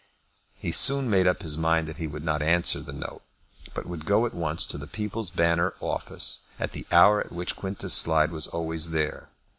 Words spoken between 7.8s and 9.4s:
Slide was always there.